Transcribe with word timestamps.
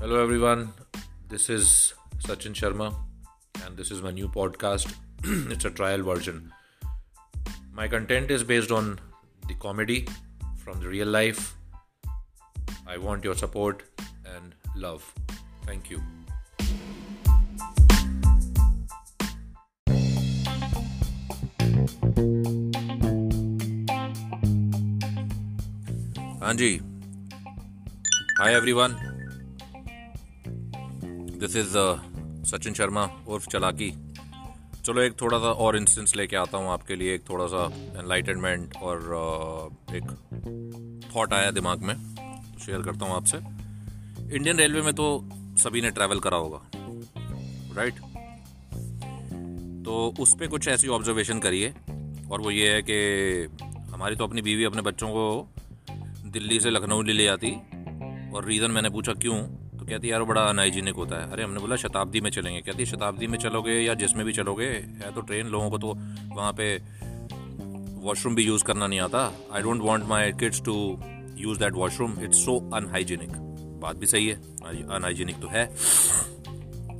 Hello, 0.00 0.22
everyone. 0.22 0.72
This 1.28 1.48
is 1.50 1.94
Sachin 2.18 2.54
Sharma, 2.54 2.94
and 3.64 3.76
this 3.76 3.90
is 3.90 4.02
my 4.02 4.10
new 4.10 4.28
podcast. 4.28 4.92
it's 5.24 5.64
a 5.64 5.70
trial 5.70 6.02
version. 6.02 6.52
My 7.72 7.88
content 7.88 8.30
is 8.30 8.42
based 8.44 8.70
on 8.70 8.98
the 9.48 9.54
comedy 9.54 10.06
from 10.56 10.80
the 10.80 10.88
real 10.88 11.08
life. 11.08 11.54
I 12.86 12.98
want 12.98 13.24
your 13.24 13.34
support 13.34 13.82
and 14.24 14.54
love. 14.74 15.12
Thank 15.66 15.90
you. 15.90 16.02
हाँ 26.46 26.52
जी 26.54 26.68
hi 28.38 28.54
everyone 28.54 29.09
this 31.41 31.55
is 31.55 31.77
Sachin 32.49 32.73
Sharma 32.73 33.09
उर्फ़ 33.27 33.47
चलाकी 33.47 34.13
चलो 34.85 35.01
एक 35.01 35.21
थोड़ा 35.21 35.37
सा 35.37 35.45
और 35.45 35.77
instance 35.77 36.15
लेके 36.15 36.35
आता 36.35 36.57
हूँ 36.57 36.69
आपके 36.69 36.95
लिए 36.95 37.15
एक 37.15 37.29
थोड़ा 37.29 37.47
सा 37.47 37.65
एनलाइटनमेंट 37.75 38.77
और 38.77 38.99
uh, 39.87 39.95
एक 39.95 40.03
थॉट 41.15 41.33
आया 41.33 41.51
दिमाग 41.51 41.81
में 41.81 41.95
शेयर 42.65 42.81
करता 42.81 43.05
हूँ 43.05 43.15
आपसे। 43.15 43.37
इंडियन 44.35 44.57
रेलवे 44.57 44.81
में 44.81 44.93
तो 44.93 45.29
सभी 45.33 45.81
ने 45.81 45.89
ट्रैवल 45.89 46.19
करा 46.19 46.37
होगा 46.37 46.61
राइट 47.75 47.93
तो 49.85 50.13
उस 50.19 50.35
पर 50.35 50.47
कुछ 50.47 50.67
ऐसी 50.67 50.87
ऑब्जर्वेशन 50.87 51.39
करिए 51.39 51.73
और 52.31 52.41
वो 52.41 52.51
ये 52.51 52.73
है 52.73 52.81
कि 52.81 52.97
हमारी 53.93 54.15
तो 54.15 54.23
अपनी 54.23 54.41
बीवी 54.41 54.63
अपने 54.63 54.81
बच्चों 54.81 55.09
को 55.09 55.53
दिल्ली 56.25 56.59
से 56.59 56.69
लखनऊ 56.69 57.01
ले 57.01 57.13
ले 57.13 57.23
जाती 57.23 57.51
और 58.31 58.45
रीज़न 58.45 58.71
मैंने 58.71 58.89
पूछा 58.89 59.13
क्यों? 59.13 59.60
कहती 59.91 60.11
यार 60.11 60.23
बड़ा 60.23 60.41
अनहाइजीनिक 60.41 60.95
होता 60.95 61.15
है। 61.15 61.31
अरे, 61.31 61.43
हमने 61.43 61.59
बोला, 61.59 61.75
शताब्दी 61.75 62.21
में 62.21 62.29
चलेंगे। 62.29 62.61
कहती 62.61 62.85
शताब्दी 62.85 63.27
में 63.27 63.37
चलोगे 63.37 63.71
या 63.71 63.93
जिसमें 63.93 64.25
भी 64.25 64.33
चलोगे, 64.33 64.65
है 64.65 65.13
तो 65.13 65.21
ट्रेन, 65.21 65.47
लोगों 65.47 65.69
को 65.69 65.77
तो 65.77 65.87
वहाँ 66.35 66.53
पे 66.53 66.83
वॉशरूम 68.01 68.35
भी 68.35 68.43
यूज़ 68.43 68.63
करना 68.63 68.87
नहीं 68.87 68.99
आता। 68.99 69.33
I 69.53 69.61
don't 69.61 69.81
want 69.81 70.05
my 70.05 70.31
kids 70.31 70.61
to 70.61 71.03
use 71.37 71.59
that 71.59 71.73
washroom 71.73 72.19
it's 72.21 72.45
so 72.45 72.71
unhygienic 72.73 73.29
बात 73.81 73.95
भी 73.95 74.05
सही 74.05 74.27
है 74.27 74.35
अनहाइजीनिक 74.87 75.39
तो 75.39 75.47
है। 75.47 75.65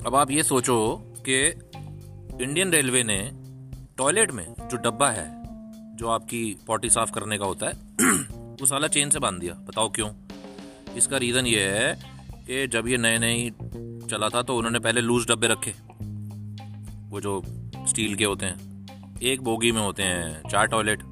अब 0.05 0.15
आप 0.15 0.31
ये 0.31 0.43
सोचो 0.43 0.97
कि 1.29 1.47
इंडियन 2.43 2.71
रेलवे 2.71 3.03
ने 3.03 3.31
टॉयलेट 3.97 4.31
में 4.31 4.53
जो 4.61 4.77
डब्बा 4.77 5.09
है, 5.09 5.31
जो 5.95 6.07
आपकी 6.07 6.57
पॉटी 6.67 6.89
साफ़ 6.89 7.11
करने 7.11 7.37
का 7.37 7.45
होता 7.45 7.65
है, 7.65 7.73
वो 8.61 8.65
साला 8.65 8.87
चेन 8.87 9.09
से 9.09 9.19
बाँध 9.19 9.39
दिया। 9.39 9.53
बताओ 9.53 9.89
क्यों? 9.89 10.09
इसका 10.97 11.17
रीज़न 11.17 11.45
ये 11.45 11.63
है 11.63 12.10
कि 12.47 12.67
जब 12.67 12.87
ये 12.87 12.97
नए 12.97 13.17
नए 13.17 13.49
चला 14.07 14.29
था 14.29 14.41
तो 14.41 14.57
उन्होंने 14.57 14.79
पहले 14.79 15.01
लूज 15.01 15.27
डब्बे 15.27 15.47
रखे। 15.47 15.73
वो 17.09 17.21
जो 17.21 17.41
स्टील 17.87 18.15
के 18.15 18.25
होते 18.25 18.45
हैं, 18.45 19.19
एक 19.23 19.41
बोगी 19.41 19.71
में 19.71 19.81
होते 19.81 20.03
हैं, 20.03 20.49
चार 20.49 20.67
toilet 20.67 21.03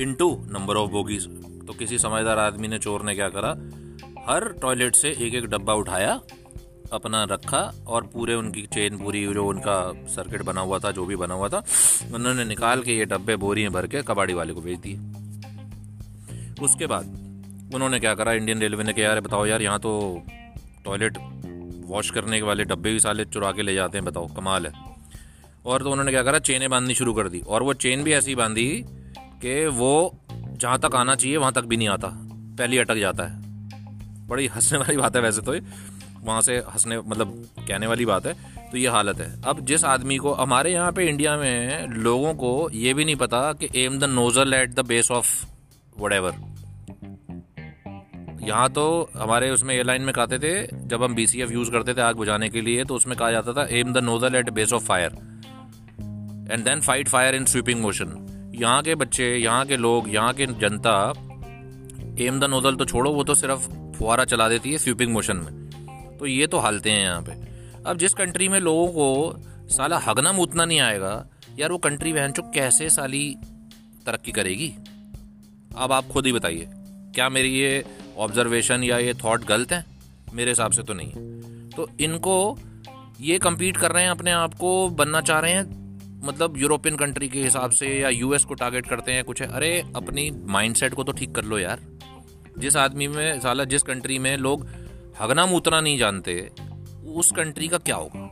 into 0.00 0.30
number 0.48 0.76
of 0.76 0.90
bogies 0.90 1.26
तो 1.66 1.72
किसी 1.72 1.98
समझदार 1.98 2.38
आदमी 2.38 2.68
ने 2.68 2.78
चोर 2.78 3.02
ने 3.02 3.14
क्या 3.14 3.28
करा? 3.28 3.50
हर 4.28 4.48
टॉयलेट 4.62 4.94
से 4.94 5.08
एक 5.18 5.34
एक 5.34 5.44
डब्बा 5.46 5.74
उठाया, 5.74 6.20
अपना 6.92 7.22
रखा 7.24 7.60
और 7.86 8.02
पूरे 8.04 8.34
उनकी 8.34 8.62
चेन 8.66 8.96
पूरी 8.98 9.24
जो 9.26 9.44
उनका 9.46 9.80
सर्किट 10.08 10.42
बना 10.42 10.60
हुआ 10.60 10.78
था, 10.78 10.90
जो 10.90 11.04
भी 11.04 11.16
बना 11.16 11.34
हुआ 11.34 11.48
था, 11.48 11.62
उन्होंने 12.14 12.44
निकाल 12.44 12.82
के 12.82 12.96
ये 12.96 13.04
डब्बे 13.04 13.36
बोरियाँ 13.36 13.72
भर 13.72 13.86
के 13.86 14.02
कबाड़ी 14.02 14.34
वाले 14.34 14.52
को 14.52 14.60
भेज 14.60 14.78
दिए। 14.78 14.96
उसके 16.64 16.86
बाद 16.86 17.70
उन्होंने 17.74 18.00
क्या 18.00 18.14
करा? 18.14 18.32
इंडियन 18.32 18.60
रेलवे 18.60 18.84
ने 18.84 18.92
कहा 18.92 19.04
यार 19.04 19.20
बताओ 19.20 19.46
यार, 19.46 19.62
यहाँ 19.62 19.78
तो 19.78 20.22
टॉयलेट 20.84 21.18
वॉश 21.86 22.10
करने 22.10 22.36
के 22.36 22.42
वाले 22.42 22.64
डब्बे 22.64 22.92
भी 22.92 23.00
साले 23.00 23.24
चुरा 23.24 23.52
के 23.52 23.62
ले 23.62 23.74
जाते 23.74 23.98
हैं, 23.98 24.04
बताओ, 24.04 24.26
कमाल 24.26 24.66
है। 24.66 24.72
और 25.66 25.82
तो 25.82 25.90
उन्होंने 25.90 26.10
क्या 26.10 26.22
करा, 26.22 26.38
चेनें 26.38 26.70
बांधनी 26.70 26.94
शुरू 26.94 27.14
कर 27.14 27.28
दी। 27.28 27.40
और 27.40 27.62
वो 27.62 27.74
चेन 27.74 28.02
भी 28.02 28.12
ऐसी 28.12 28.34
बांधी 28.34 28.84
कि 29.42 29.66
वो 29.66 30.18
जहाँ 30.32 30.78
तक 30.78 30.94
आना 30.94 31.14
चाहिए, 31.14 31.36
वहाँ 31.36 31.52
तक 31.52 31.64
भी 31.64 31.76
नहीं 31.76 31.88
आता। 31.88 32.08
पहले 32.58 32.78
अटक 32.78 32.94
जाता 32.94 33.24
है। 33.24 33.38
बड़ी 34.28 34.46
हंसने 34.46 34.78
वाली 34.78 34.96
बात 34.96 35.16
है 35.16 35.22
वैसे 35.22 35.42
तो 35.42 35.54
वहाँ 36.22 36.40
से 36.40 36.56
हंसने 36.56 36.98
मतलब 36.98 37.48
कहने 37.68 37.86
वाली 37.86 38.04
बात 38.04 38.26
है। 38.26 38.58
तो 38.72 38.78
ये 38.78 38.88
हालत 38.88 39.18
है। 39.18 39.42
अब 39.42 39.60
जिस 39.60 39.84
आदमी 39.84 40.16
को, 40.16 40.34
हमारे 40.34 40.72
यहाँ 40.72 40.92
पे 40.92 41.08
इंडिया 41.08 41.36
में 41.36 41.86
लोगों 41.86 42.34
को 42.34 42.70
ये 42.74 42.94
भी 42.94 43.04
नहीं 43.04 43.16
पता 43.16 43.52
कि 43.52 43.68
aim 43.76 43.98
the 43.98 44.04
nozzle 44.04 44.54
at 44.54 44.74
the 44.74 44.80
base 44.80 45.10
of 45.10 45.46
whatever 46.12 46.34
यहाँ 48.48 48.68
तो 48.70 48.84
हमारे 49.16 49.50
उसमें 49.50 49.74
एयरलाइन 49.74 50.02
में 50.02 50.12
कहते 50.14 50.38
थे, 50.38 50.86
जब 50.88 51.02
हम 51.02 51.14
बीसीएफ 51.14 51.50
यूज़ 51.52 51.70
करते 51.70 51.94
थे 51.94 52.00
आग 52.00 52.16
बुझाने 52.16 52.48
के 52.48 52.60
लिए 52.60 52.84
तो 52.84 52.94
उसमें 52.94 53.16
कहा 53.16 53.30
जाता 53.30 53.52
था 53.52 53.66
aim 53.78 53.92
the 53.92 53.98
nozzle 54.04 54.34
at 54.34 54.50
base 54.52 54.72
of 54.72 54.84
fire 54.84 55.16
and 56.50 56.64
then 56.64 56.80
fight 56.80 57.08
fire 57.08 57.34
in 57.34 57.44
sweeping 57.46 57.80
motion 57.80 58.52
यहाँ 58.54 58.82
के 58.82 58.94
बच्चे, 58.94 59.26
यहाँ 59.36 59.64
के 59.66 59.76
लोग, 59.76 60.08
यहाँ 60.14 60.32
के 60.34 60.46
जनता 60.46 60.94
एम 62.20 62.40
द 62.40 62.44
नोजल 62.46 62.76
तो 62.76 62.84
छोड़ो, 62.84 63.10
वो 63.12 63.24
तो 63.24 63.34
सिर्फ़ 63.34 63.68
फुहारा 63.98 64.24
चला 64.24 64.48
देती 64.48 64.72
है 64.72 64.78
स्वीपिंग 64.78 65.12
मोशन 65.12 65.36
में। 65.36 66.16
तो 66.18 66.26
ये 66.26 66.46
तो 66.46 66.58
हालते 66.58 66.90
हैं 66.90 67.00
यहाँ 67.00 67.22
पे। 67.22 67.32
अब 67.86 67.98
जिस 67.98 68.14
कंट्री 68.14 68.48
में 68.48 68.58
लोगों 68.60 68.88
को 68.88 69.68
साला 69.70 69.98
हगना 69.98 70.32
मूतना 70.32 70.64
नहीं 70.64 70.80
आएगा, 70.80 71.12
यार 71.58 71.72
वो 71.72 71.78
कंट्री 71.80 72.12
बहन 72.12 72.32
चो 72.32 72.42
कैसे 72.54 72.88
साली 72.90 73.24
तरक्की 74.06 74.32
करेगी? 74.32 74.74
अब 75.76 75.92
आप 75.92 76.08
खुद 76.08 76.26
ही 76.26 76.32
बताइए, 76.32 76.68
क्या 77.14 77.28
मेरी 77.28 77.48
ये 77.50 77.84
ऑब्जर्वेशन 78.18 78.84
या 78.84 78.98
ये 78.98 79.14
थॉट 79.14 79.44
गलत 79.44 79.72
है? 79.72 79.84
मेरे 80.34 80.50
हिसाब 80.50 80.72
से 80.72 80.82
तो 80.82 80.94
नहीं 80.94 81.10
है। 81.10 81.38
तो 81.70 81.90
इनको 82.00 82.58
ये 83.20 83.38
कम्पीट 83.38 83.76
कर 83.76 83.92
रहे 83.92 84.02
हैं, 84.02 84.10
अपने 84.10 84.30
आप 84.30 84.54
को 84.54 84.88
बनना 84.88 85.20
चाह 85.20 85.40
रहे 85.40 85.52
हैं 85.52 85.88
मतलब 86.24 86.56
यूरोपियन 86.56 86.96
कंट्री 86.96 87.28
के 87.28 87.42
हिसाब 87.42 87.70
से 87.70 88.00
या 88.00 88.08
यूएस 88.08 88.44
को 88.44 88.54
टारगेट 88.54 88.86
करते 88.86 89.12
हैं, 89.12 89.24
कुछ 89.24 89.42
है। 89.42 89.48
अरे, 89.52 89.84
अपनी 89.96 90.30
माइंडसेट 90.30 90.94
को 90.94 91.04
तो 91.04 91.12
ठीक 91.12 91.34
कर 91.34 91.44
लो 91.44 91.58
यार। 91.58 91.80
जिस 92.58 92.76
आदमी 92.76 93.08
में, 93.08 93.40
साला 93.40 93.64
जिस 93.64 93.82
कंट्री 93.82 94.18
में 94.18 94.36
लोग 94.36 94.68
हगना 95.20 95.46
मूतना 95.46 95.80
नहीं 95.80 95.98
जानते, 95.98 96.50
उस 97.06 97.32
कंट्री 97.32 97.68
का 97.68 97.78
क्या 97.78 97.96
होगा? 97.96 98.27